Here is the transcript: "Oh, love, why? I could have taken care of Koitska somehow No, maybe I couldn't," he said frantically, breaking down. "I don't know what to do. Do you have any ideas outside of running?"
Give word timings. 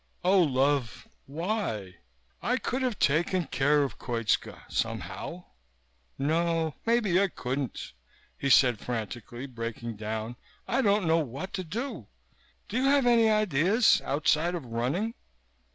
"Oh, 0.23 0.39
love, 0.41 1.07
why? 1.27 1.97
I 2.41 2.57
could 2.57 2.81
have 2.81 2.97
taken 2.97 3.45
care 3.45 3.83
of 3.83 3.99
Koitska 3.99 4.63
somehow 4.67 5.45
No, 6.17 6.73
maybe 6.87 7.21
I 7.21 7.27
couldn't," 7.27 7.93
he 8.35 8.49
said 8.49 8.79
frantically, 8.79 9.45
breaking 9.45 9.97
down. 9.97 10.37
"I 10.67 10.81
don't 10.81 11.05
know 11.05 11.19
what 11.19 11.53
to 11.53 11.63
do. 11.63 12.07
Do 12.67 12.77
you 12.77 12.85
have 12.85 13.05
any 13.05 13.29
ideas 13.29 14.01
outside 14.03 14.55
of 14.55 14.65
running?" 14.65 15.13